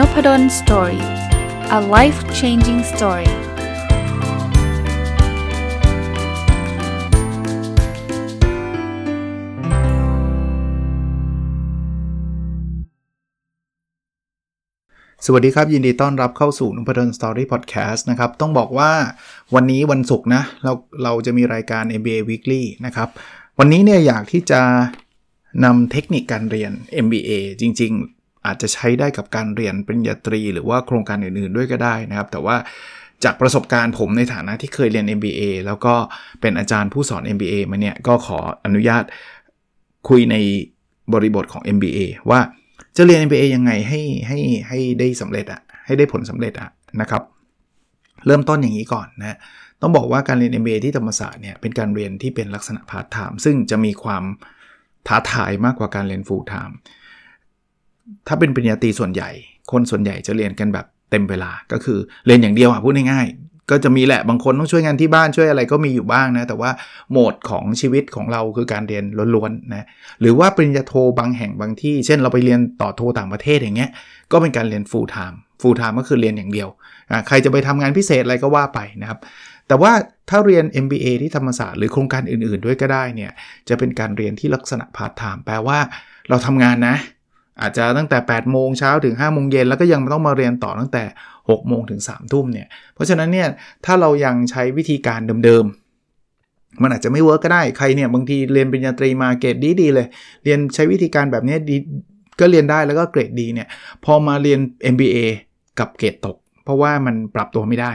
[0.00, 1.04] n o p ด d o สตอรี่
[1.78, 3.32] a life changing story ส
[15.32, 18.92] วัสดีครับ ยินดีต้อนรับเข้าสู่นุพดลสตอรี่พอดแคสต์นะครับ ต้องบอกว่า
[19.54, 23.08] วันนี้วันศุกร์นะ เราเราจะมีรายการ MBA Weekly นะครับ
[23.58, 24.60] วันนี้เนี่ยอยากที่จะ
[25.64, 26.72] นำเทคนิคการเรียน
[27.04, 27.30] MBA
[27.62, 27.94] จริง
[28.46, 32.56] อาจจะใช้ได้กับการเรียนปริญญาตรี หรือว่าโครงการอื่นๆด้วยก็ได้นะครับ แต่ว่า
[33.24, 35.94] จากประสบการณ์ผมในฐานะที่เคยเรียน MBA แล้วก็
[36.40, 39.04] เป็นอาจารย์ผู้สอน MBA มาเนี่ยก็ขออนุญาต
[40.08, 40.36] คุยใน
[41.12, 41.98] บริบทของ MBA
[42.30, 42.40] ว่า
[42.96, 47.22] จะเรียน MBA ยังไงให้ให้ให้ได้สำเร็จอะให้ได้ผลสำเร็จอะนะครับ
[48.26, 49.36] เริ่มต้นอย่างนี้ก่อนนะ
[49.82, 54.24] ต้องบอกว่าการเรียน MBA ที่ธรรมศาสตร์เนี่ยเป็นการเรียนที่เป็นลักษณะพาร์ทไทม์ซึ่งจะมีความ
[55.08, 56.76] ท้าทายมากกว่าการเรียนฟูลไทม์
[58.28, 59.30] ถ้าเป็นปริญญาตรีส่วนใหญ่
[59.72, 66.70] คนส่วนใหญ่จะเรียนกันแบบเต็มเวลา ก็คือเรียนอย่างเดียวอะพูดง่ายๆ ก็จะมีแหละบางคนต้องช่วยงานที่บ้านช่วยอะไรก็มีอยู่บ้างนะ แต่ว่า
[67.10, 69.86] โหมดของชีวิตของเราคือการเรียนล้วนๆนะ
[70.20, 73.90] หรือว่าปริญญาโทบางแห่งบางที่ เช่นเราไปเรียนต่อโทต่างประเทศอย่างเงี้ย
[74.32, 76.68] ก็เป็นการเรียน full time full time ก็คือเรียนอย่างเดียว
[77.28, 79.18] ใครจะไปทำงานพิเศษอะไรก็ว่าไปนะครับ
[79.68, 79.92] แต่ว่า
[80.30, 83.32] ถ้าเรียน MBA ที่ธรรมศาสตร์หรือโครงการอื่นๆ ด้วยก็ได้เนี่ย
[83.68, 85.78] จะเป็นการเรียนที่ลักษณะพาร์ทไทม์แปลว่า
[86.28, 86.96] เราทำงานนะ
[87.62, 91.04] อาจจะตั้งแต่ 8 โมงเช้าถึง 5 โมงเย็นแล้วก็ยังต้องมาเรียนต่อตั้งแต่
[91.36, 93.48] 6 โมงถึง 3 ทุ่มเนี่ย เพราะฉะนั้นเนี่ย
[93.84, 100.06] ถ้าเรายังใช้วิธีการเดิมๆ มันอาจจะไม่ work ก็ได้ใครเนี่ยบางทีเรียนปริญญาตรีมาเกรดดีๆเลย
[100.44, 101.76] เรียนใช้วิธีการแบบนี้ดี
[102.40, 103.68] ก็เรียนได้แล้วก็เกรดดีเนี่ย
[104.04, 104.60] พอมาเรียน
[104.94, 105.16] MBA
[105.78, 107.92] กับเกรดตก เพราะว่ามันปรับตัวไม่ได้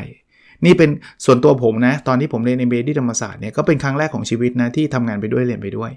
[0.65, 0.89] นี่เป็น
[1.25, 5.91] ส่วนตัวผมนะตอนที่ผมเรียน MBA ที่ธรรมศาสตร์เนี่ยก็เป็นครั้งแรกของชีวิตนะที่ทำงานไปด้วยเรียนไปด้วย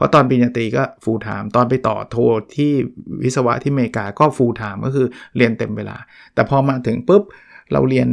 [0.00, 2.16] เพราะตอนปริญญาตรีก็ฟูลไทม์ตอนไปต่อโท
[2.56, 2.72] ที่
[3.22, 5.06] วิศวะที่อเมริกาก็ฟูลไทม์ก็คือ
[5.36, 5.96] เรียนเต็มเวลา
[6.34, 7.22] แต่พอมาถึงปุ๊บ
[7.72, 8.08] เราเรียน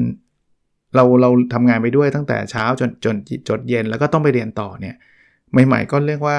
[0.95, 3.15] เราเราทำงานไปด้วยตั้งแต่เช้าจนจน
[3.49, 4.95] จรดเย็นแล้วก็ต้องไปเรียนต่อเนี่ย
[5.67, 6.37] ใหม่ๆก็เรียกว่า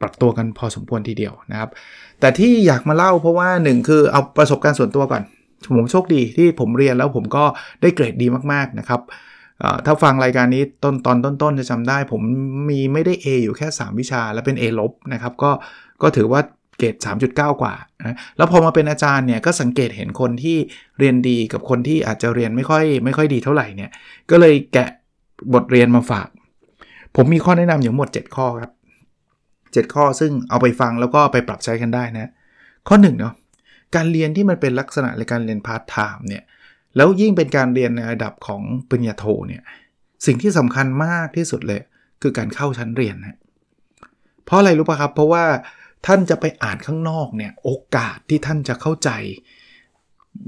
[0.00, 1.70] ปรับตัวกันพอสมควรทีเดียวนะครับ
[2.20, 5.22] แต่ที่อยากมาเล่าเพราะว่าหนึ่งคือเอาประสบการณ์ส่วนตัวก่อน
[5.76, 7.44] ผมโชคดีที่ผมเรียนแล้วผมก็
[7.82, 9.00] ได้เกรดดีมากๆนะครับ
[9.86, 12.22] ถ้าฟังรายการนี้ต้นตอนต้นๆจะจำได้ ผม
[12.70, 15.50] มีไม่ได้ A อยู่แค่ 3 วิชา แล้วเป็น A ลบนะครับก็
[16.02, 16.40] ก็ถือว่า
[16.78, 16.94] เกรด
[17.28, 20.56] 3.9 กว่านะแล้วพอมาเป็นอาจารย์เนี่ยก็สังเกตเห็นคนที่
[20.98, 23.90] เรียนดีกับคนที่อาจจะเรียนไม่ค่อยไม่ค่อยดีเท่าไหร่เนี่ย
[24.30, 24.88] ก็เลยแกะ
[25.54, 26.28] บทเรียนมาฝาก
[27.16, 28.72] ผมมีข้อแนะนำอยู่หมด 7 ข้อครับ
[29.32, 32.30] 7 ข้อซึ่งเอาไปฟังแล้วก็ไปปรับใช้กันได้นะ
[32.88, 33.34] ข้อ1เนาะ
[33.94, 36.42] การเรียนที่มันเป็นลักษณะในการเรียนพาร์ทไทม์เนี่ย
[36.96, 39.62] แล้วยิ่งเป็นการเรียนในระดับของปริญญาโทเนี่ย
[40.26, 41.80] สิ่งที่สำคัญมากที่สุดเลย
[42.22, 43.38] คือการเข้าชั้นเรียนนะ
[44.44, 45.44] เพราะอะไรรู้ป่ะครับ เพราะว่า
[46.06, 49.10] ท่านจะไปอ่านข้างนอกเนี่ยโอกาสที่ท่านจะเข้าใจ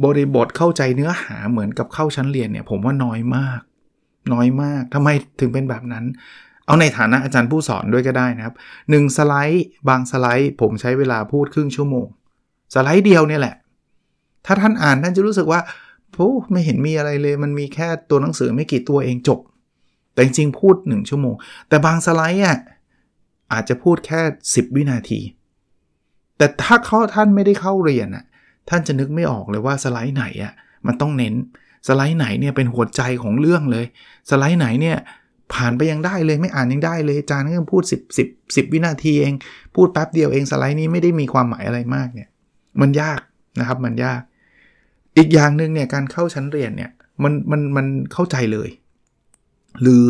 [0.04, 3.60] บริบทเข้าใจเนื้อหาเหมือนกับเข้าชั้นเรียนเนี่ยผมว่าน้อยมาก
[4.32, 5.08] น้อยมากทำไม
[5.40, 6.04] ถึงเป็นแบบนั้น
[6.66, 8.54] เอาในฐานะอาจารย์ผู้สอนด้วยก็ได้นะครับ
[8.90, 12.06] หนึ่งสไลด์บางสไลด์ ผมใช้เวลาพูดครึ่งชั่วโมง
[12.74, 13.56] สไลด์เดียวเนี่ยแหละ
[14.46, 15.60] ถ้าท่านอ่านท่านจะรู้สึกว่า
[16.16, 19.40] โอ้ไม่เห็นมีอะไรเลย มันมีแค่ตัวหนังสือไม่กี่ตัวเองจบ
[20.12, 21.34] แต่จริงๆพูด 1 ชั่วโมง
[21.68, 22.58] แต่บางสไลด์อะ
[23.52, 25.20] อาจจะพูดแค่ 10 วินาที
[26.36, 28.24] แต่ถ้าเขาท่านไม่ได้เข้าเรียนอะ
[28.68, 30.52] ท่านจะนึกไม่ออกเลยว่าสไลด์ไหนอะ
[30.86, 31.34] มันต้องเน้น
[31.88, 33.86] สไลด์ไหนเนี่ยเป็นหัวใจของเรื่องเลย
[34.30, 34.98] สไลด์ไหนเนี่ย
[35.52, 39.34] ผ่านไปยังได้เลยไม่อ่านยังได้เลยอาจารย์ก็พูด 10 10 10 วินาทีเอง
[39.74, 42.28] พูดแป๊บเดียวเองสไลด์นี้ไม่ได้มีความหมายอะไรมากเนี่ย
[42.80, 43.20] มันยาก
[43.60, 44.20] นะครับมันยาก
[45.16, 46.90] อีกอย่างหนึ่งเนี่ยการเข้าชั้นเรียนเนี่ย
[47.22, 48.68] มันมันมันเข้าใจเลย
[49.82, 50.08] หรือ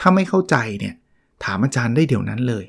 [0.00, 0.94] ถ้าไม่เข้าใจเนี่ย
[1.44, 2.64] ถามอาจารย์ได้เดี๋ยวนั้นเลย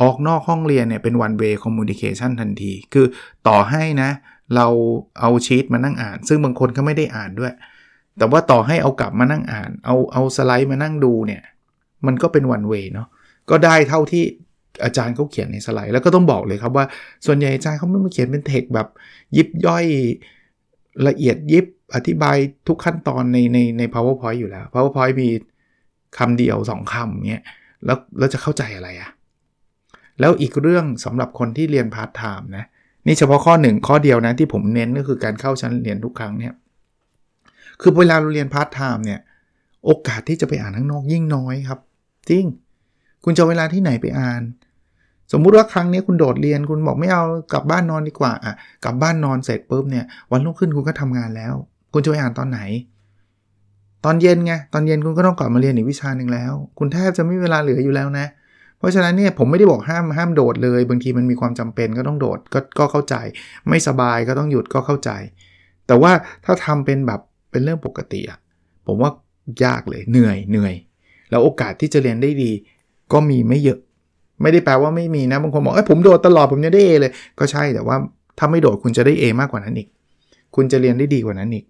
[0.00, 3.06] ออกนอกห้องเรียนเนี่ยเป็น one way communication ทันที คือ
[3.48, 4.10] ต่อให้นะ
[4.56, 4.66] เรา
[5.20, 7.54] เอาชีตมานั่งอ่าน ซึ่งบางคนก็ไม่ได้อ่านด้วย
[8.18, 11.42] แต่ว่าต่อให้เอากลับมานั่งอ่าน เอาเอาสไลด์มานั่งดูเนี่ย
[12.06, 13.08] มันก็เป็น one way เนาะ
[13.50, 14.24] ก็ได้เท่าที่
[14.84, 16.84] อาจารย์เขาเขียนในสไลด์แล้วก็ต้องบอกเลยครับว่า
[17.26, 18.88] ส่วนใหญ่อาจารย์เขาไม่มาเขียนเป็นเทคแบบ
[19.36, 19.84] ยิบย่อย
[21.08, 22.36] ละเอียดยิบอธิบาย
[22.68, 25.28] ทุกขั้นตอนในในใน powerpoint อยู่แล้ว powerpoint มี
[26.18, 27.44] คำเดียว 2คำเนี้ย
[27.84, 29.10] แล้วแล้วจะเข้าใจอะไรอะ
[30.20, 32.64] แล้วอีกเรื่องสำหรับคนที่เรียนพาร์ทไทม์นะ
[33.06, 36.54] นี่เฉพาะข้อหนึ่งข้อเดียวนะที่ผมเน้นก็คือการเข้าชั้นเรียนทุกครั้งเนี่ย
[37.80, 39.20] คือเวลาเราเรียนพาร์ทไทม์เนี่ย
[39.84, 41.80] โอกาสที่จะไปอ่านข้างนอกยิ่งน้อยครับ
[42.30, 42.44] จริง
[43.24, 44.42] คุณจะเวลาที่ไหนไปอ่าน
[45.32, 47.22] สมมุติว่าครั้งนี้คุณโดดเรียนคุณบอกไม่เอา
[47.52, 51.52] กลับบ้านนอนดีกว่าอะกลับบ้านนอนเสร็จปุ๊บเนี่ยวันรุ่งขึ้นคุณก็ทำงานแล้ว
[51.92, 52.60] คุณจะไปอ่านตอนไหน
[54.04, 58.26] ตอนเย็นไงตอนเย็นคุณก็ต้องกลับมาเรียนอีกวิชาหนึ่งแล้ว คุณแทบจะไม่มีเวลาเหลืออยู่แล้วนะ
[58.78, 63.14] เพราะฉะนั้นเนี่ยผมไม่ได้บอกห้ามห้ามโดดเลย บางทีมันมีความจำเป็นก็ต้องโดดก็ก็เข้าใจ
[63.68, 65.10] ไม่สบายก็ต้องหยุดก็เข้าใจ
[65.86, 66.12] แต่ว่า
[66.44, 67.20] ถ้าทำเป็นแบบ
[67.50, 68.38] เป็นเรื่องปกติอะ
[68.86, 69.10] ผมว่า
[69.64, 70.74] ยากเลยเหนื่อยเหนื่อย
[71.30, 72.50] แล้วโอกาสที่จะเรียนได้ดี
[73.12, 73.78] ก็มีไม่เยอะ
[74.42, 77.96] ไม่ได้แปลว่าไม่มีนะบางคนบอกเอ้ยผมโดดตลอดผมจะได้เอเลย ก็ใช่แต่ว่า
[78.38, 79.88] ถ้าไม่โดดคุณจะได้ A มากกว่านั้นอีก
[80.54, 81.64] คุณจะเรียนได้ดีกว่านั้นอีก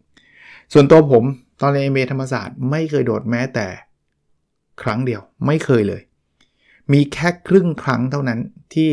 [0.73, 1.25] ส่วนตัวผม
[1.61, 3.67] ตอนเรียนเอเมธรรมศาสตร์ไม่เคยโดดแม้แต่
[4.83, 6.03] ครั้งเดียวไม่เคยเลย
[6.93, 8.39] มีแค่ครึ่งครั้งเท่านั้น
[8.75, 8.91] ที่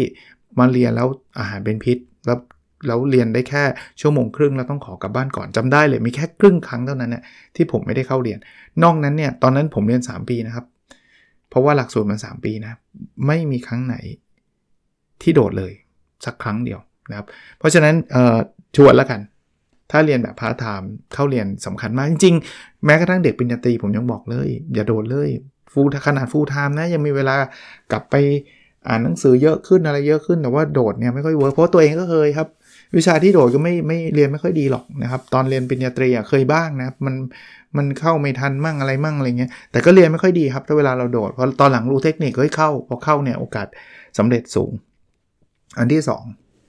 [0.59, 1.07] มาเรียนแล้ว
[1.39, 2.37] อาหารเป็นพิษ แล้ว
[2.87, 3.63] แล้วเรียนได้แค่
[4.01, 7.23] ชั่วโมงครึ่งแล้วต้องขอกลับบ้านก่อนจำได้เลยมีแค่ครึ่งครั้งเท่านั้นนะ
[7.55, 8.37] ที่ผมไม่ได้เข้าเรียน
[8.83, 10.65] นอกนั้นเนี่ยตอนนั้นผมเรียน 3 ปีนะครับ
[11.49, 12.73] เพราะว่าหลักสูตรมัน3ปีนะ
[13.27, 13.95] ไม่มีครั้งไหน
[15.21, 15.73] ที่โดดเลย
[16.25, 16.79] สักครั้งเดียว
[17.09, 17.27] นะครับ
[17.59, 17.95] เพราะฉะนั้น
[18.75, 19.21] ชวนแล้วกัน
[19.91, 25.29] ถ้าเรียนแบบพาร์ทไทม์เข้าเรียนสำคัญมากจริงๆ แม้กระทั่งเด็กปริญญาตรีผมยังบอกเลย อย่าโดดเลย
[25.71, 27.35] full ขนาด full-time นะยังมีเวลา
[27.91, 28.15] กลับไป
[28.87, 32.47] อ่านหนังสือเยอะขึ้นอะไรเยอะขึ้นแต่ว่าโดดเนี่ยไม่ค่อย work เพราะตัวเองก็เคยครับ
[32.97, 37.15] วิชาที่โดดก็ไม่ไม่เรียนไม่ค่อยดีหรอกนะครับ ตอนเรียนปริญญาตรีเคยบ้างนะมัน
[37.77, 43.67] มันเข้าไม่ทันมั่งอะไรมั่งอะไรเงี้ยแต่ก็เรียนไม่ค่อยดีครับถ้าเวลาเราโดดเพราะตอนหลังรู้เทคนิคก็เข้าพอเข้าเนี่ยโอกาส
[44.17, 44.71] สำเร็จสูง
[45.77, 46.01] อันที่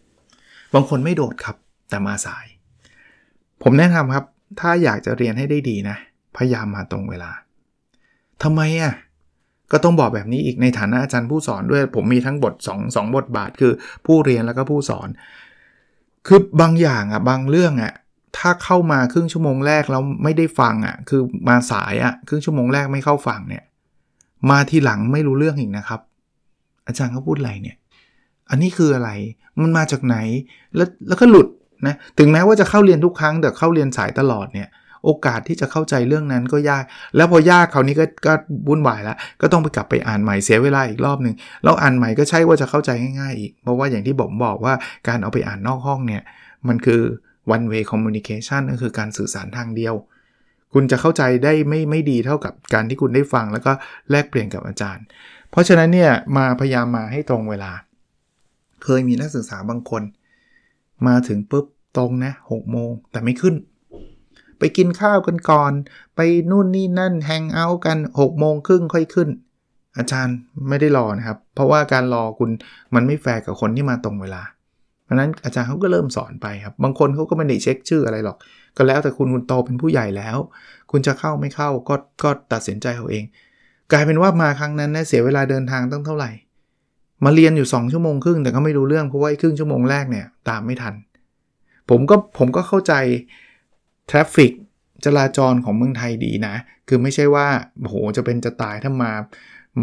[0.03, 1.57] 2 บางคนไม่โดดครับ
[1.91, 2.47] แต่มาสาย
[3.63, 4.25] ผมแนะนำครับ
[4.61, 5.97] ถ้าอยากจะเรียนให้ได้ดีนะ
[6.37, 7.31] พยายามมาตรงเวลา
[8.43, 8.93] ทำไมอะ่ะ
[9.73, 13.73] ก็ต้องบอกแบบนี้อีกในฐานะอาจารย์ผู้สอนด้วย ผมมีทั้งบท2 2บทบาทคือ
[14.07, 15.09] ผู้เรียนแล้วก็ผู้สอน
[16.27, 17.93] คือบางอย่างอะบางเรื่องอะ
[18.37, 23.65] ถ้าเข้ามาครึ่งชั่วโมงแรกแล้วไม่ได้ฟังอะคือมาสายอะครึ่งชั่วโมงแรกไม่เข้าฟังเนี่ย
[24.51, 26.01] มาทีหลังไม่รู้เรื่องอีกนะครับ
[26.87, 27.77] อาจารย์เขาพูดอะไรเนี่ย
[28.51, 29.11] อันนี้คืออะไร
[29.61, 30.17] มันมาจากไหน
[30.77, 31.49] แล้วแล้วก็หลุด
[31.87, 34.69] นะถึงแม้ว่าจะเข้าเรียนทุกครั้งแต่เข้าเรียนสายตลอดเนี่ย
[35.05, 36.85] โอกาสที่จะเข้าใจเรื่องนั้นก็ยาก
[37.17, 38.33] แล้วพอยากคราวนี้ก็ก็
[38.69, 42.91] วุ่นวายแล้ว ก็ต้องไปกลับไปอ่านใหม่เสียเวลาอีกรอบหนึ่งแล้วอ่านใหม่ก็ใช่ว่าจะเข้าใจ
[43.21, 44.75] ง่ายๆอีก เพราะว่าอย่างที่ผมบอกว่า
[45.09, 46.23] การเอาไปอ่านนอกห้องเนี่ย
[46.69, 47.03] มันคือ
[47.55, 49.95] one way communication ก็คือการสื่อสารทางเดียว
[50.75, 53.73] คุณจะเข้าใจได้ไม่ไม่ดีเท่ากับการที่คุณได้ฟังแล้วก็
[54.11, 55.05] แลกเปลี่ยนกับอาจารย์
[55.51, 57.73] เพราะฉะนั้นเนี่ยมาพยายามมาให้ตรงเวลา
[58.85, 60.03] เคยมีนักศึกษาบางคน
[61.07, 61.67] มาถึงปุ๊บ
[61.97, 63.55] ตรงนะหกโมงแต่ไม่ขึ้น
[64.59, 65.73] ไปกินข้าวกันก่อน
[66.17, 69.29] ไปนู่นนี่นั่น hangout กัน6โมงครึ่งค่อยขึ้น
[69.99, 70.37] อาจารย์
[70.69, 72.51] ไม่ได้รอนะครับ เพราะว่าการรอคุณ
[72.95, 74.43] มันไม่แฟร์กับคนที่มาตรงเวลา
[75.09, 78.37] เพราะนั้นอาจารย์เขาก็เริ่มสอนไปครับ บางคนเขาก็ไม่ได้เช็คชื่ออะไรหรอก
[78.77, 80.39] ก็แล้วแต่คุณคุณโตเป็นผู้ใหญ่แล้ว
[80.91, 83.25] คุณจะเข้าไม่เข้าก็ก็ตัดสินใจเอาเอง
[83.93, 86.31] กลายเป็นว่ามาครั้งนั้นนะเสียเวลาเดินทางตั้งเท่าไหร่
[87.25, 90.95] มาเรียนอยู่ 2 ชั่วโมงครึ่งแต่ก็ไม่รู้เรื่องเพราะว่าครึ่งชั่วโมงแรกเนี่ยตามไม่ทัน
[91.91, 92.93] ผมก็ผมก็เข้าใจ
[94.11, 94.53] ทราฟฟิก
[95.05, 96.55] จราจรของเมืองไทยดีนะ
[96.89, 97.47] คือไม่ใช่ว่า
[97.79, 99.13] โหจะเป็นจะตายถ้ามา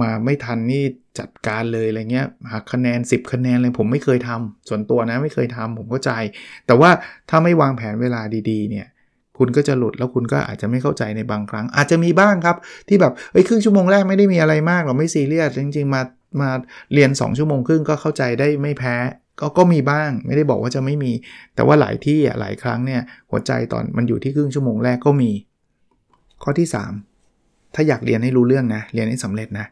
[0.01, 0.83] มาไม่ทันนี่
[1.19, 6.11] จัดการเลยอะไรเงี้ยหักคะแนน 10 คะแนนเลยผมไม่เคยทำส่วนตัวนะไม่เคยทำผมเข้าใจ
[6.67, 6.89] แต่ว่า
[7.29, 8.87] ถ้าไม่วางแผนเวลาดีๆ เนี่ย
[9.37, 12.57] คุณก็จะหลุดแล้วคุณก็อาจจะไม่เข้าใจในบางครั้ง อาจจะมีบ้างครับ
[12.87, 16.01] ที่แบบเฮ้ยครึ่งชั่วโมงแรกไม่ได้มีอะไรมากหรอกไม่ซีเรียสจริง ๆ มา
[16.41, 16.49] มา
[16.93, 18.95] เรียน 2 ชั่วโมงครึ่งก็เข้าใจได้ไม่แพ้
[19.39, 21.11] ก็ก็มีบ้างไม่ได้บอกว่าจะไม่มี
[21.55, 25.31] แต่ว่าหลายที่อะหลายครั้งเนี่ยหัวใจตอนมันอยู่ที่ครึ่งชั่วโมงแรกก็มี
[26.43, 26.67] ข้อที่
[27.21, 29.65] 3 ถ้าอยากเรียนให้รู้เรื่องนะเรียนให้สำเร็จนะ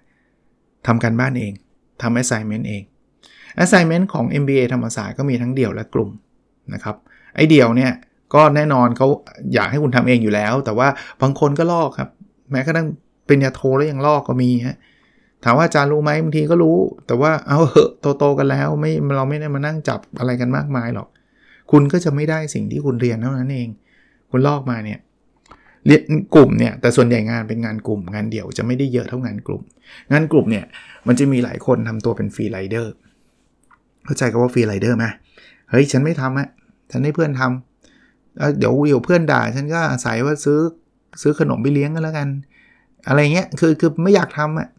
[0.88, 1.54] ทำการบ้านเอง
[2.02, 2.83] ทำ assignment เอง
[3.63, 6.09] assignment ของ MBA ธรรมศาสตร์ก็มีทั้งเดี่ยวและกลุ่ม
[6.73, 6.95] นะครับ
[7.35, 7.92] ไอเดี่ยวเนี่ย
[8.33, 9.07] ก็แน่นอนเขา
[9.54, 10.87] อยากให้คุณทำเองอยู่แล้ว แต่ว่า
[11.21, 12.09] บางคนก็ลอกครับ
[12.52, 12.87] แม้กระทั่ง
[13.28, 14.78] เป็นยาโทแล้วยังลอกก็มีฮะ
[15.44, 21.07] ถามว่าอาจารย์รู้ไหมบางทีก็รู้ แต่ว่าเอาเหอะโตๆกันแล้วไม่เราไม่ได้มานั่งจับอะไรกันมากมายหรอก
[21.71, 23.69] คุณก็จะไม่ได้สิ่งที่คุณเรียนเท่านั้นเอง
[24.31, 24.99] คุณลอกมาเนี่ย
[25.85, 26.02] เรียน
[26.35, 29.61] กลุ่มเนี่ยแต่ส่วนใหญ่งานเป็นงานกลุ่ม งานเดี่ยวจะไม่ได้เยอะเท่างานกลุ่ม
[30.11, 30.66] งานกลุ่มเนี่ย
[31.07, 32.94] มันจะมีหลายคนทำตัวเป็น free rider
[34.06, 35.06] เข้าใจคำว่า free rider ไหม
[35.69, 36.47] เฮ้ยฉันไม่ทำอะ
[36.92, 40.59] ฉันให้เพื่อนทำเดี๋ยวเดี๋ยวเพื่อนด่าฉันก็อาศัยว่าซื้อ
[41.21, 42.28] ซื้อขนมไปเลี้ยงกันแล้วกัน
[43.07, 44.69] อะไรเงี้ยคือคือไม่อยากทำอะ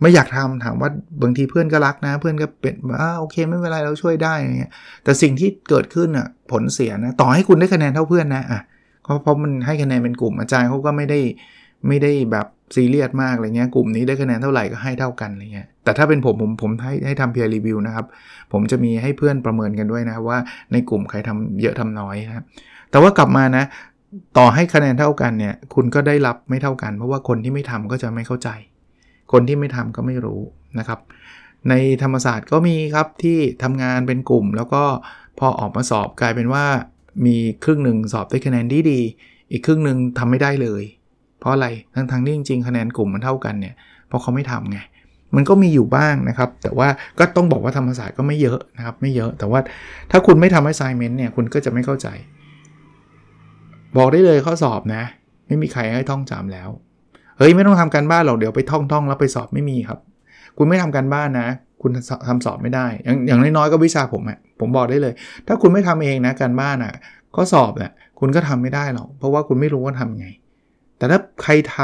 [0.00, 0.90] ไม่อยากทำถามว่า
[1.22, 4.72] บางทีเพื่อนก็รักนะ เพื่อนก็เป็นอ่าโอเคไม่เป็นไรเราช่วยได้อะไรเงี้ย
[5.04, 8.60] แต่สิ่งที่เกิดขึ้นอะผลเสียนะต่อให้คุณได้คะแนนเท่าเพื่อนนะอะ
[9.08, 11.20] เพราะเพราะมันให้คะแนนเป็นกลุ่มอาจารย์เขาก็ไม่ได้
[11.88, 18.06] ไม่ได้แบบซีเรียสมากอะไรเงี้ยกลุ่มนี้ได้คะแนนเท่าไหร่ก็ให้เท่ากันอะไรเงี้ยแต่ถ้าเป็นผมผมผมให้ให้ทำเพียร์รีวิวนะครับ
[18.52, 20.38] ผมจะมีให้เพื่อนประเมินกันด้วยนะว่า
[20.72, 22.44] ในกลุ่มใครทำเยอะทำน้อยนะครับ
[22.90, 23.64] แต่ว่ากลับมานะ
[24.38, 28.48] ต่อให้คะแนนเท่ากันเนี่ย คุณก็ได้รับไม่เท่ากัน เพราะว่าคนที่ไม่ทำก็จะไม่เข้าใจ
[29.32, 30.40] คนที่ไม่ทำก็ไม่รู้
[30.78, 31.00] นะครับ
[31.68, 34.82] ในธรรมศาสตร์ก็มีครับที่ทำงานเป็นกลุ่ม แล้วก็
[35.38, 36.64] พอออกมาสอบกลายเป็นว่า
[37.26, 39.00] มีครึ่งหนึ่งสอบได้คะแนนดีดี
[39.50, 40.82] อีกครึ่งหนึ่งทำไม่ได้เลย
[41.38, 43.74] เพราะอะไรทั้งทั้งที่จริงๆคะแนนกลุ่มมันเท่ากันเนี่ย
[44.08, 44.78] เพราะเขาไม่ทำไง
[45.36, 46.88] มันก็มีอยู่บ้างนะครับ แต่ว่า
[47.18, 49.60] ก็ต้องบอกว่าธรรมศาสตร์ก็ไม่เยอะนะครับ ไม่เยอะ แต่ว่า
[50.10, 52.08] ถ้าคุณไม่ทำ assignment เนี่ย คุณก็จะไม่เข้าใจ
[53.96, 55.02] บอกได้เลยข้อสอบนะ
[55.46, 56.68] ไม่มีใครให้ท่องจำแล้ว
[57.38, 59.98] เฮ้ย ไม่ต้องทำการบ้านหรอก เดี๋ยวไปท่องท่องแล้วไปสอบไม่มีครับ
[60.58, 61.48] คุณไม่ทำการบ้านนะ
[61.82, 61.90] คุณ
[62.28, 65.14] ทำสอบไม่ได้ อย่างอย่างน้อยๆก็วิชาผมอะ ผมบอกได้เลย
[65.46, 66.92] ถ้าคุณไม่ทำเองนะการบ้านอะ
[67.34, 70.28] ข้อสอบเนี่ยคุณก็ทำไม่ได้หรอกเพราะว่าคุณไม่รู้ว่าทำไง
[70.98, 71.76] แต่ถ้าใครท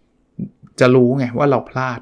[0.00, 2.00] ำจะรู้ไงว่าเราพลาด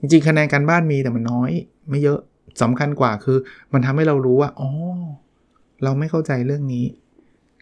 [0.00, 1.50] จริงๆคะแนนการบ้านมีแต่มันน้อย
[1.90, 2.20] ไม่เยอะ
[2.62, 3.38] สำคัญกว่าคือ
[3.72, 4.70] มันทำให้เรารู้ว่าอ๋อ
[5.84, 6.84] เราไม่เข้าใจเรื่องนี้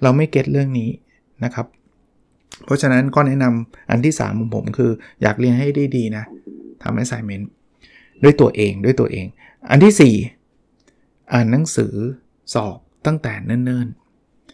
[0.02, 0.90] เราไม่เก็ตเรื่องนี้
[1.44, 1.66] นะครับ
[2.64, 4.90] เพราะฉะนั้นก็แนะนำอันที่3ของผมคือ
[5.22, 6.24] อยากเรียนให้ได้ดีนะ
[6.82, 7.44] ทำ assignment
[8.22, 9.26] ด้วยตัวเองด้วยตัวเอง
[9.70, 10.39] อันที่ 4
[11.32, 11.94] อ่านหนังสือ
[12.54, 13.88] สอบตั้งแต่เนิ่น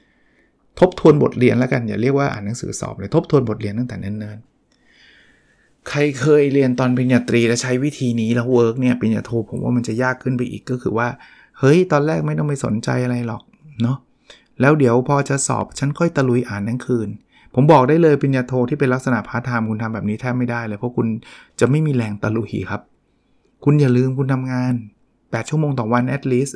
[0.07, 11.09] ๆ ทบทวนบทเรียนแล้วกันอย่าเรียกว่าอ่านหนังสือสอบเลยทบทวนบทเรียนตั้งแต่เนิ่นๆ ใครเคยเรียนตอนปริญญาตรีแล้วใช้วิธีนี้แล้ว work เนี่ยปริญญาโทผมว่ามันจะยากขึ้นไปอีกก็คือว่า
[11.59, 13.43] เฮ้ยตอนแรกไม่ต้องไปสนใจอะไรหรอก
[13.83, 13.99] เนาะ
[14.61, 17.09] แล้วเดี๋ยวพอจะสอบฉันค่อยตะลุยอ่านทั้งคืน
[17.55, 21.07] ผมบอกได้เลยปริญญาโทที่เป็นลักษณะพาร์ทไทม์คุณทำแบบนี้แทบไม่ได้เลย เพราะคุณ
[21.61, 22.83] จะไม่มีแรงตะลุยครับ
[23.65, 24.75] คุณอย่าลืมคุณทำงาน
[25.31, 26.55] 8 ชั่วโมงต่อวัน at least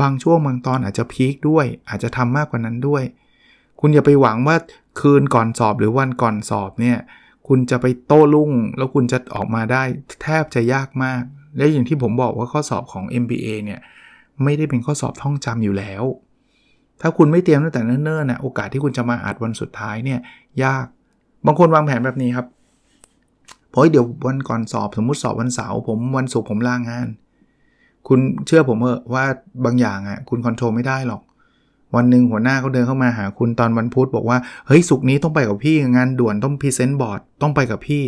[0.00, 3.02] บางช่วงบางตอนอาจจะ peak ด้วย อาจจะทำมากกว่านั้นด้วย
[3.80, 4.56] คุณอย่าไปหวังว่า
[5.00, 6.98] คืนก่อนสอบหรือวันก่อนสอบเนี่ย
[7.48, 9.82] คุณจะไปโต้รุ่ง แล้วคุณจะออกมาได้
[10.22, 11.22] แทบจะยากมาก
[11.56, 13.80] และอย่างที่ผมบอกว่าข้อสอบของ MBA เนี่ย
[14.44, 16.04] ไม่ได้เป็นข้อสอบท่องจำอยู่แล้ว
[17.00, 20.20] ถ้าคุณไม่เตรียมตั้งแต่เนิ่นๆนะโอกาสที่คุณจะมาอัดวันสุดท้ายเนี่ย
[20.64, 20.86] ยาก
[21.46, 22.46] บางคนวางแผนแบบนี้ครับ
[23.70, 27.08] เพราะเดี๋ยววันก่อนสอบสมมุติสอบวันเสาร์ผมวันศุกร์ผมลางงาน
[28.08, 29.24] คุณเชื่อผมเถอะว่า
[29.64, 31.22] บางอย่างอะคุณ control ไม่ได้หรอก
[31.96, 38.02] วันหนึ่งหัวหน้าเขาเดินเข้ามาหาคุณตอนวันพุธบอกว่าเฮ้ยศุกร์นี้ต้องไปกับพี่งานด่วนต้อง present board ต้องไปกับพี่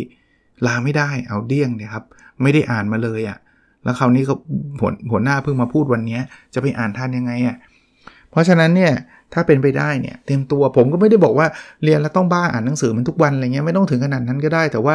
[0.65, 2.03] ลาไม่ได้อ้าวเดี้ยงเนี่ยครับ
[2.41, 3.37] ไม่ได้อ่านมาเลยอะ่ะ
[3.83, 4.33] แล้วคราวนี้ก็
[4.79, 6.19] หัวหัวหน้าเพิ่งมาพูดวันนี้
[6.53, 7.55] จะไปอ่านทันยังไงอะ่ะ
[8.31, 8.93] เพราะฉะนั้นเนี่ย
[9.33, 11.47] ถ้าเป็นไปได้เนี่ยเต็มตัวผมก็ไม่ได้บอกว่า
[11.83, 14.93] เรียนแล้วต้องบ้าอ่านหนังสือมันทุกวันอะไรเงี้ยไม่ต้องถึงขนาดนั้นก็ได้ แต่ว่า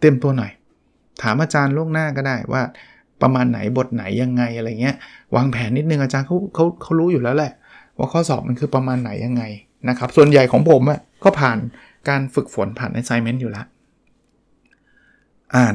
[0.00, 0.50] เต็มตัวหน่อย
[1.22, 2.62] ถามอาจารย์ล่วงหน้าก็ได้ว่า
[3.24, 4.96] ประมาณไหนบทไหนยังไงอะไรเงี้ย
[5.36, 7.52] วางแผนนิดนึงอาจารย์เขาเขาเขารู้อยู่แล้วแหละ
[7.98, 9.42] ว่าข้อสอบมันคือประมาณไหนยังไง
[9.88, 11.58] นะครับ ส่วนใหญ่ของผมอะ่ะก็ผ่าน
[12.08, 13.66] การฝึกฝนผ่าน assignment อยู่แล้ว
[15.56, 15.74] อ่าน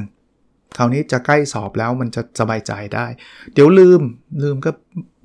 [0.78, 3.06] คราวนี้จะใกล้สอบแล้วมันจะสบายใจได้
[3.54, 4.02] เดี๋ยวลืม
[4.44, 4.72] ลืมก็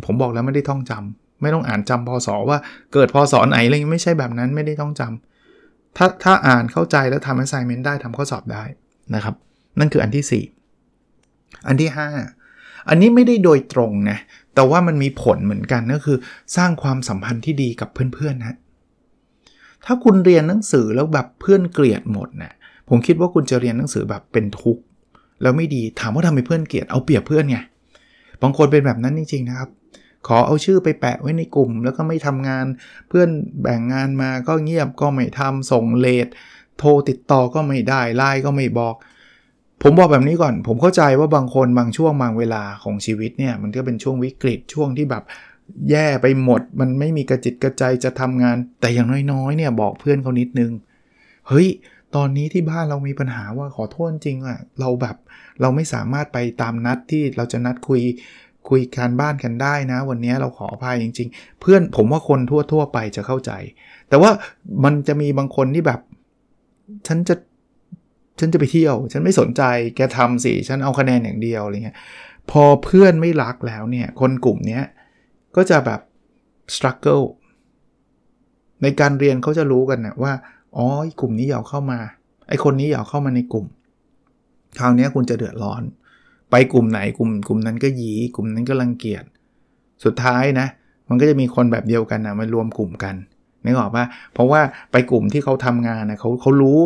[0.05, 2.59] ผมบอกแล้วไม่ได้ท่องจำไม่ต้องอ่านจำพศว่า
[2.93, 8.65] เกิดพศไหนอะไรไม่ใช่แบบนั้นไม่ได้ท่องจำถ้าถ้าอ่านเข้าใจแล้วทำ assignment ได้ทำข้อสอบได้
[9.15, 9.35] นะครับ
[9.79, 10.54] นั่นคืออันที่4
[11.67, 11.91] อันที่
[12.37, 14.19] 5 อันนี้ไม่ได้โดยตรงนะ
[14.55, 16.19] แต่ว่ามันมีผลเหมือนกันก็คือ
[16.57, 18.57] สร้างความสัมพันธ์ที่ดีกับเพื่อนๆนะ
[19.85, 22.53] ถ้าคุณเรียนหนังสือแล้วแบบเพื่อนเกลียดหมดนะ
[22.89, 24.83] ผมคิดว่าคุณจะเรียนหนังสือแบบเป็นทุกข์
[25.43, 27.59] แล้วไม่ดีถามว่าทำไมเพื่อนเกลียดเอาเปรียบเพื่อนไง
[28.43, 29.71] บางคนเป็นแบบนั้นจริงๆนะครับ
[30.27, 32.67] ขอเอาชื่อไปแปะไว้ในกลุ่ม แล้วก็ไม่ทำงาน
[33.09, 33.29] เพื่อน
[33.63, 36.27] แบ่งงานมาก็เงียบก็ไม่ทำส่งเลท
[36.79, 38.95] โทรติดต่อก็ไม่ได้ไลน์ก็ไม่บอก
[39.87, 45.25] ผมบอกแบบนี้ก่อน ผมเข้าใจว่าบางคนบางช่วงบางเวลาของชีวิตเนี่ย มันก็เป็นช่วงวิกฤตช่วงที่แบบ
[45.91, 50.73] แย่ไปหมด มันไม่มีกระจิตกระใจจะทำงาน แต่อย่างน้อยๆเนี่ยบอกเพื่อนเขานิดนึง
[51.49, 51.69] เฮ้ย
[52.15, 55.17] ตอนนี้ที่บ้านเรามีปัญหาว่าขอโทษจริงอะเราแบบ
[55.61, 58.03] เราไม่สามารถไปตามนัดที่เราจะนัดคุย
[58.69, 62.41] คุยการบ้านกันได้นะ วันนี้เราขออภัยจริง ๆ เพื่อนผมว่าคน
[62.73, 63.53] ทั่ว ๆ ไปจะเข้าใจ
[64.09, 64.31] แต่ว่า
[64.85, 66.01] มันจะมีบางคนที่แบบ
[67.07, 67.35] ฉันจะ
[68.39, 69.63] ฉันจะไปเที่ยว ฉันไม่สนใจ
[69.97, 71.97] แกทำสิ ฉันเอาคะแนนอย่างเดียวอะไรเงี้ย
[72.51, 74.81] พอเพื่อนไม่รักแล้วเนี่ย คนกลุ่มนี้
[75.57, 76.01] ก็จะแบบ
[76.75, 77.25] struggle
[78.83, 80.33] ในการเรียนเขาจะรู้กันนะว่า
[80.77, 80.87] อ๋อ
[81.21, 81.99] กลุ่มนี้อยากเข้ามา
[82.49, 83.67] ไอคนนี้อยากเข้ามาในกลุ่ม
[84.79, 85.83] คราวนี้คุณจะเดือดร้อน
[86.51, 89.25] ไปกลุ่มไหนกลุ่ม กลุ่มนั้นก็หยีกลุ่มนั้นก็รังเกียจ
[90.05, 90.67] สุดท้ายนะ
[91.09, 93.15] มันก็จะมีคนแบบเดียวกันนะมารวมกลุ่มกัน
[93.65, 94.05] นึกออกปะ
[94.35, 94.61] เพราะว่า
[94.93, 96.79] ไปกลุ่มที่เขาทำงานนะเขาเขารู้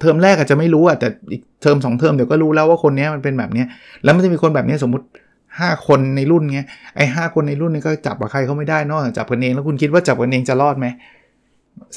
[0.00, 3.64] เทอมแรกอาจจะไม่รู้อะแต่อีกเทอมสองเทอมเดี๋ยวก็รู้แล้วว่าคนนี้มันเป็นแบบนี้
[4.04, 5.06] แล้วมันจะมีคนแบบนี้สมมติ
[5.48, 10.86] 5 คนในรุ่นเงี้ยไอ้หคนในรุ่นนี้ก็จับกับใครเขาไม่ได้นอกจากจับกันเองแล้วคุณคิดว่าจับกันเองจะรอดไหม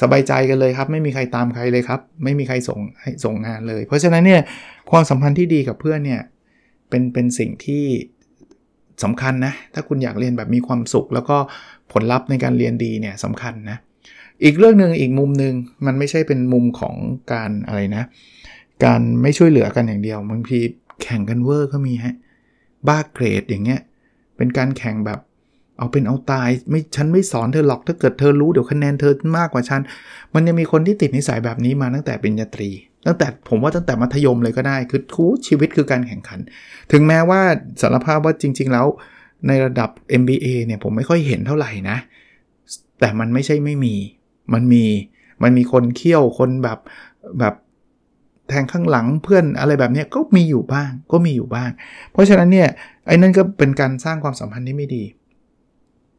[0.02, 4.40] สบายใจกันเลยครับ ไม่มีใครตามใครเลยครับ ไม่มีใครส่งให้ส่งงานเลย เพราะฉะนั้นเนี่ย
[4.90, 6.20] ความสัมพันธ์ที่ดีกับเพื่อนเนี่ย
[6.88, 7.84] เป็นเป็นสิ่งที่
[9.04, 11.36] สำคัญนะถ้าคุณอยากเรียนแบบมีความสุข แล้วก็
[11.92, 13.78] ผลลัพธ์ในการเรียนดีเนี่ยสำคัญนะ
[14.42, 15.54] อีกเรื่องหนึ่งอีกมุมหนึ่ง
[15.86, 16.96] มันไม่ใช่เป็นมุมของ
[17.32, 18.04] การอะไรนะ
[18.84, 20.58] การไม่ช่วยเหลือกันอย่างเดียวบางที
[21.02, 22.14] แข่งกันเวอร์ก็มีฮะ
[22.88, 23.80] บ้าเกรดอย่างเงี้ย
[24.36, 25.20] เป็นการแข่งแบบ
[25.78, 29.80] เอาเป็นเอาตายไม่ฉันไม่สอนเธอหรอกถ้าเกิดเธอรู้เดี๋ยวคะแนนเธอมากกว่าฉัน
[30.34, 32.70] มันยังมีคนที่ติดนิสัยแบบนี้มาตั้งแต่เป็นญาตรี
[33.06, 36.40] ตั้งแต่ผมว่าตั้งแต่มัธยมเลยก็ได้ คือคูชีวิตคือการแข่งขัน
[36.92, 37.40] ถึงแม้ว่า
[37.82, 38.86] สารภาพว่าจริง ๆ แล้ว
[39.48, 41.96] ในระดับ MBA เนี่ยผมไม่ค่อยเห็นเท่าไหร่นะ
[43.00, 43.94] แต่มันไม่ใช่ไม่มี
[44.52, 44.84] มันมี
[45.42, 46.78] มันมีคนเคี่ยวคนแบบ
[47.40, 47.54] แบบ
[48.48, 51.70] แทงข้างหลังเพื่อนอะไรแบบนี้ก็มีอยู่บ้างก็มีอยู่บ้าง
[52.12, 52.68] เพราะฉะนั้นเนี่ย
[53.06, 55.04] ไอ้นั่นก็เป็นการสร้างความสัมพันธ์ที่ไม่ดี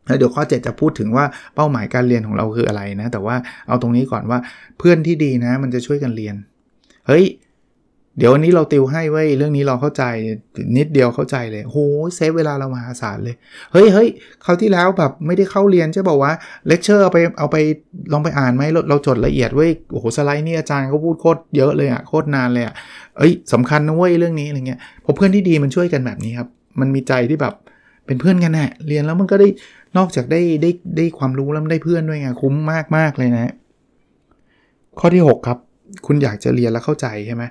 [0.07, 3.35] แล้วเดี๋ยวข้อ 7 จะพูดถึงว่าเป้าหมายการเรียนของเราคืออะไรนะ แต่ว่า
[3.67, 4.39] เอาตรงนี้ก่อนว่า
[4.77, 6.35] เพื่อนที่ดีนะ มันจะช่วยกันเรียน
[7.07, 7.25] เฮ้ย
[8.17, 10.03] เดี๋ยววันนี้เราติวให้ไว้เรื่องนี้เราเข้าใจ
[10.77, 11.77] นิดเดียวเข้าใจเลยโห
[12.15, 13.35] save เวลาเรามหาศาลเลย
[13.71, 14.07] เฮ้ยเฮ้ย
[14.45, 16.31] คราวที่แล้วแบบไม่ได้เข้าเรียนใช่บอกว่า
[16.67, 17.57] เลคเชอร์เอาไปเอาไป
[18.13, 22.73] ลองไปอ่านไหมเราเราจดละเอียดเว้ยโอ้โหสไลด์นี่อาจารย์เขาพูดโคตรเยอะเลยอะโคตรนานเลยอะ
[23.17, 26.47] เอ้ยสำคัญนะเว้ยเรื่องนี้อะไรเงี้ยพอเพื่อนที่ดีมันช่วยกันแบบนี้ครับ
[26.79, 27.53] มันมีใจที่แบบ
[28.05, 29.47] เป็นเพื่อนกันแหละเรียนแล้วมันก็ได้
[29.97, 33.53] นอกจากได้ได้ได้ความรู้แล้วได้เพื่อนด้วยไงคุ้มมากมากเลยนะ
[34.99, 35.57] ข้อที่ 6 ครับ
[36.05, 37.43] คุณอยากจะเรียนแล้วเข้าใจใช่ไหม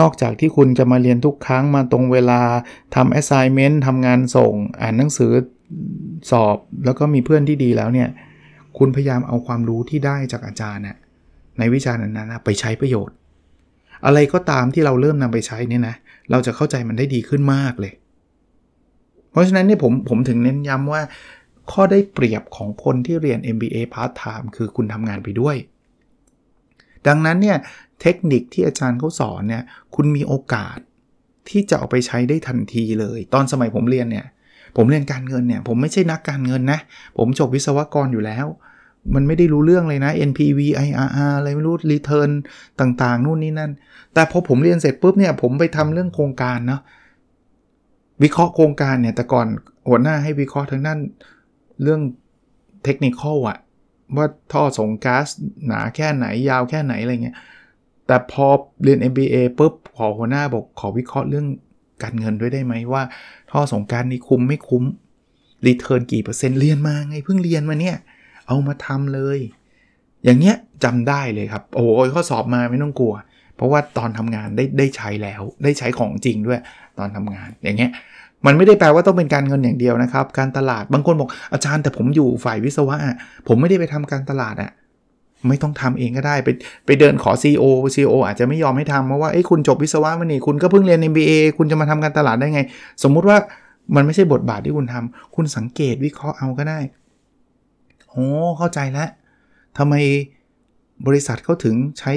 [0.00, 2.40] นอกจากที่คุณจะมาเรียนทุกครั้งมาตรงเวลา
[2.94, 5.32] ทำ assignment ทำงานส่ง อ่านหนังสือ
[6.30, 8.08] สอบ แล้วก็มีเพื่อนที่ดีแล้วเนี่ย
[8.78, 10.96] คุณพยายามเอาความรู้ที่ได้จากอาจารย์น่ะ
[11.58, 13.16] ในวิชานั้นๆไปใช้ประโยชน์
[14.06, 15.96] อะไรก็ตามที่เราเริ่มนำไปใช้เนี่ยนะ
[16.30, 17.92] เราจะเข้าใจมันได้ดีขึ้นมากเลย
[19.30, 21.02] เพราะฉะนั้นเนี่ยผมผมถึงเน้นย้ำว่า
[21.72, 25.56] ข้อได้เปรียบของคนที่เรียน MBA part time คือคุณทำงานไปด้วย
[27.06, 27.58] ดังนั้นเนี่ย
[28.02, 29.62] เทคนิคที่อาจารย์เขาสอนเนี่ย
[29.94, 30.78] คุณมีโอกาส
[31.48, 34.26] ที่จะเอาไปใช้ได้ทันทีเลย ตอนสมัยผมเรียนเนี่ย
[34.76, 36.80] ผมเรียนการเงินเนี่ยผมไม่ใช่นักการเงินนะ
[37.18, 38.46] ผมจบวิศวกรอยู่แล้ว
[39.14, 42.30] มันไม่ได้รู้เรื่องเลยนะ NPV IRR อะไรไม่รู้ Return
[42.80, 43.72] ต่างๆ นู่นนี่นั่น
[44.14, 46.80] แต่พอผมเรียนเสร็จปุ๊บเนี่ยผมไปทำเรื่องโครงการเนาะ
[48.22, 49.46] วิเคราะห์โครงการเนี่ยแต่ก่อน
[49.88, 50.98] หัวหน้าให้วิเคราะห์ทางด้าน
[51.82, 52.00] เรื่อง
[52.84, 53.58] เทคนิคอะ
[54.16, 55.26] ว่าท่อส่งก๊าซ
[55.66, 57.36] หนาแค่ไหนยาวแค่ไหนอะไรเงี้ย
[58.06, 58.46] แต่พอ
[58.84, 61.46] เรียน MBA ปุ๊บขอหัวหน้าบอกขอวิเคราะห์เรื่อง
[62.02, 63.02] การเงินด้วยได้ไหมว่า
[63.50, 64.84] ท่อส่งการนี้คุ้มไม่คุ้ม
[65.66, 67.96] รีเทิร์นกี่เปอร์เซ็นต์เรียนมาไงเพิ่งเรียนมาเนี่ย
[68.48, 69.38] เอามาทำเลย
[70.24, 73.14] อย่างเงี้ยจำได้เลยครับ โอ้ยข้อสอบมาไม่ต้องกลัว
[73.56, 76.60] เพราะว่าตอนทำงานได้ได้ใช้แล้วได้ใช้ของจริงด้วย
[76.98, 77.90] ตอนทำงานอย่างเงี้ย
[78.46, 82.96] มันไม่ได้แปลว่าต้องเป็นการเงินอย่างเดียวนะครับ การตลาดบางคนบอกอาจารย์แต่ผมอยู่ฝ่ายวิศวะ
[83.48, 84.70] ผมไม่ได้ไปทำการตลาดอะ
[85.48, 86.48] ไม่ต้องทำเองก็ได้ ไป
[86.86, 92.60] ไปเดินขอ CEO CEO อาจจะไม่ยอมให้ทำเพราะว่าไอ้คุณจบวิศวะมานี่คุณก็เพิ่งเรียน MBA คุณจะมาทำการตลาดได้ไง
[93.02, 93.38] สมมุติว่า
[93.96, 96.78] มันไม่ใช่บทบาทที่คุณทำคุณสังเกตวิเคราะห์เอาก็ได้
[98.10, 98.26] โอ้
[98.58, 99.08] เข้าใจแล้ว
[99.78, 99.94] ทำไม
[101.06, 102.12] บริษัทเขาถึงใช้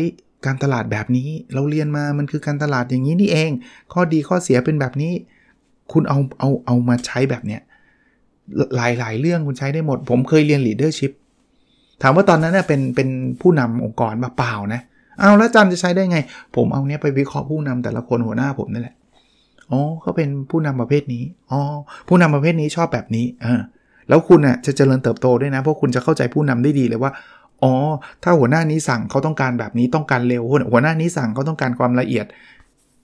[0.45, 3.51] การตลาดแบบนี้ เราเรียนมามันคือการตลาดอย่างนี้นี่เอง
[3.93, 5.13] ข้อดีข้อเสียเป็นแบบนี้
[5.91, 7.61] คุณเอาเอาเอามาใช้แบบเนี้ย
[8.75, 11.11] หลายหลายเรื่องคุณใช้ได้หมด ผมเคยเรียน leadership
[12.01, 13.09] ถามว่าตอนนั้นเนี่ยเป็นเป็น
[13.41, 14.81] ผู้นำองค์กรมาเปล่านะ
[15.19, 16.17] เอาแล้วจันจะใช้ได้ไง
[16.55, 18.95] ผมเอาเนี้ยไปวิเคราะห์ผู้นำแต่ละคนหัวหน้าผมนั่แหละ
[19.71, 21.59] อ๋อเขาเป็นผู้นำประเภทนี้อ๋อ
[22.07, 23.61] ผู้นำประเภทนี้ชอบแบบนี้เออ
[24.09, 27.11] แล้วคุณอะจะเจริญเติบโตด้วยนะเพราะคุณจะเข้าใจผู้นำได้ดีเลยว่า
[27.63, 27.73] อ๋อ
[28.23, 32.25] ถ้าหัวหน้านี้สั่งเขาต้องการแบบนี้ต้องการเร็วหัวหน้านี้สั่งเขาต้องการความละเอียด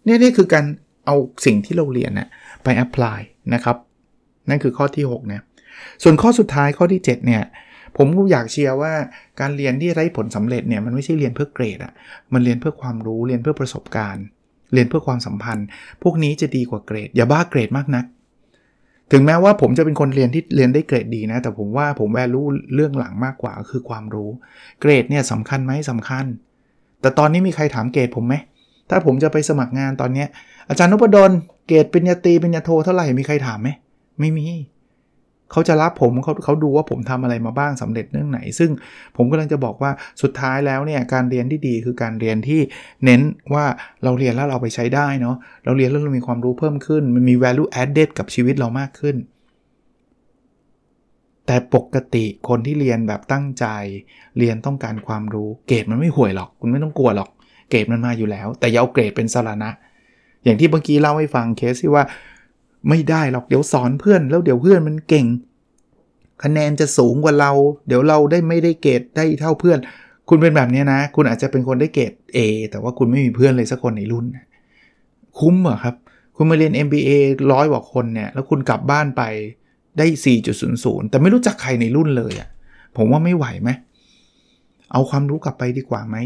[0.06, 0.66] เนี่ยนี่คือการ
[1.06, 2.28] เอาสิ่งที่เราเรียนน่ะ
[2.64, 3.20] ไปแอพพลาย
[3.54, 3.78] นะครับ
[4.50, 5.42] นั่นคือข้อที่ 6 เนี่ย
[6.04, 7.44] ส่วนข้อสุดท้ายข้อที่ 7 เนี่ย
[7.98, 8.94] ผมก็อยากเชียร์ว่า
[9.40, 11.94] การเรียนที่ไร้ผลสำเร็จเนี่ยมันไม่ใช่เรียนเพื่อเกรดอะ
[12.34, 14.26] มันเรียนเพื่อความรู้เรียนเพื่อประสบการณ์
[14.74, 15.68] เรียนเพื่อความสัมพันธ์
[16.04, 18.06] พวกนี้จะดีกว่าเกรด อย่าบ้าเกรดมากนัก
[19.12, 22.42] ถึงแม้ว่าผมจะเป็นคนเรียนที่เรียนได้เกรดดีนะ แต่ผมว่าผมแวลู
[22.76, 24.30] เรื่องหลังมากกว่าคือความรู้
[24.82, 26.26] เกรดเนี่ยสำคัญไหมสำคัญ
[27.02, 28.36] แต่ตอนนี้มีใครถามเกรดผมไหม
[28.90, 30.26] ถ้าผมจะไปสมัครงานตอนนี้
[30.70, 31.32] อาจารย์นพดล
[31.68, 33.70] เกรดเป็นยาตีเป็นยาโทเท่าไหร่มีใครถามไหม
[34.20, 34.46] ไม่มี
[35.52, 38.72] เขาจะรับผมเขาเขาดูว่าผมทำอะไรมาบ้างสำเร็จเรื่องไหน ซึ่ง
[39.18, 42.62] ผมกำลังจะบอกว่าสุดท้ายแล้วเนี่ยการเรียนที่ดีคือการเรียนที่
[43.06, 43.22] เน้น
[43.54, 43.66] ว่า
[44.04, 49.16] เราเรียนแล้วเราไปใช้ได้เนาะเราเรียนแล้วเรามีความรู้เพิ่มขึ้น มันมี value added กับชีวิตเรามากขึ้น
[51.46, 53.66] แต่ปกติคนที่เรียนแบบตั้งใจ
[54.38, 57.30] เรียนต้องการความรู้เกรดมันไม่ห่วยหรอก คุณไม่ต้องกลัวหรอก
[57.70, 59.72] เกรดมันมาอยู่แล้ว แต่อย่าเอาเกรดเป็นสาระ
[60.44, 62.04] อย่างที่เมื่อกี้เล่าให้ฟังเคสที่ว่า
[62.90, 65.26] ไม่ได้หรอกเดี๋ยวสอนเพื่อน แล้วเดี๋ยวเพื่อนมันเก่ง
[66.44, 67.52] คะแนนจะสูงกว่าเรา
[67.88, 69.80] เดี๋ยวเราได้ไม่ได้เกรดได้เท่าเพื่อน
[70.30, 72.38] คุณเป็นแบบนี้นะ คุณอาจจะเป็นคนได้เกรด A
[72.72, 74.26] แต่ว่าคุณไม่มีเพื่อนเลยสักคนในรุ่น
[75.40, 75.96] คุ้มเหรอครับ
[76.36, 77.10] คุณมาเรียน MBA
[77.52, 79.24] ร้อยกว่าคนเนี่ยแล้วคุณกลับบ้านไป
[79.98, 80.06] ได้
[80.60, 82.50] 4.00 แต่ไม่รู้จักใครในรุ่นเลยอะ่ะ
[82.98, 83.70] ผมว่าไม่ไหวไหม
[84.92, 86.18] เอาความรู้กลับไปดีกว่าไหม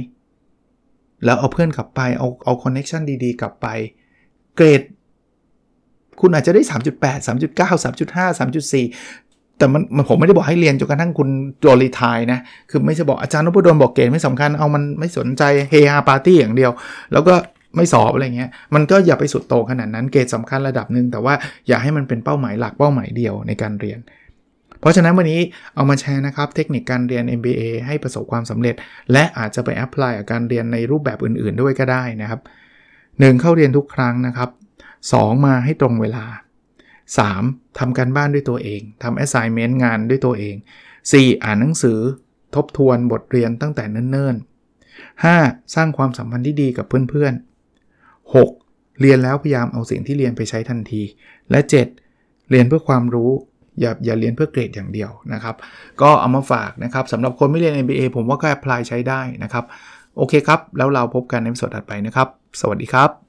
[1.25, 3.67] แล้วเอาเพื่อนกลับไป เอาเอาคอนเน็ชันดีๆ กลับไป
[4.55, 4.81] เกรด
[6.21, 11.29] คุณอาจจะได้ 3.8 3.9 3.5 3.4 แต่มันมันผมไม่ได้บอกให้เรียนจนกระทั่งคุณ
[11.61, 16.71] โดนรีทายนะ คือไม่ใช่บอกอาจารย์นพดลบอกเกรดไม่สำคัญเอามันไม่สนใจเฮฮาปาร์ตี้อย่างเดียว
[17.13, 17.35] แล้วก็
[17.75, 21.33] ไม่สอบอะไรเงี้ย มันก็อย่าไปสุดโตขนาดนั้นเกรดสำคัญระดับหนึ่งแต่ว่า
[21.67, 23.99] อย่าให้มันเป็นเป้าหมายหลักเป้าหมายเดียวในการเรียน
[24.81, 25.41] เพราะฉะนั้นวันนี้
[25.75, 28.75] เอามาแชร์นะครับ เทคนิคการเรียน MBA ให้ประสบความสำเร็จ
[29.11, 32.41] และอาจจะไปแอพพลายกับการเรียนในรูปแบบอื่น ๆ ด้วยก็ได้นะครับ
[32.95, 33.41] 1.
[33.41, 34.49] เข้าเรียนทุกครั้งนะครับ
[35.01, 35.45] 2.
[35.45, 36.25] มาให้ตรงเวลา
[37.21, 37.79] 3.
[37.79, 40.55] ทำการบ้านด้วยตัวเองทำ assignment งานด้วยตัวเอง
[41.03, 41.43] 4.
[41.43, 41.99] อ่านหนังสือ
[42.55, 45.75] ทบทวนบทเรียนตั้งแต่เนิ่นๆ 5.
[45.75, 49.01] สร้างความสัมพันธ์ที่ดีกับเพื่อนๆ 6.
[49.01, 51.01] เรียนแล้วพยายามเอาสิ่งที่เรียนไปใช้ทันที
[51.51, 51.59] และ
[52.05, 52.49] 7.
[52.49, 53.31] เรียนเพื่อความรู้
[53.79, 55.55] อย่าอย่าเรียนเพื่อเกรดอย่างเดียวนะครับ
[56.01, 59.65] ก็เอามาฝากนะครับสำหรับคนไม่เรียน MBA ผมว่าก็แอพพลายใช้ได้นะครับ
[60.17, 62.27] โอเคครับ แล้วเราพบกันในสดถัดไปนะครับ
[62.61, 63.28] สวัสดีครับ